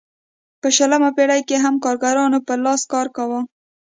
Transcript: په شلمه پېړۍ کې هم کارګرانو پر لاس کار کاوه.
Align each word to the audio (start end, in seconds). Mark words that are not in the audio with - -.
په 0.61 0.67
شلمه 0.75 1.09
پېړۍ 1.17 1.41
کې 1.49 1.57
هم 1.63 1.75
کارګرانو 1.83 2.39
پر 2.47 2.57
لاس 2.65 2.81
کار 2.93 3.07
کاوه. 3.15 3.39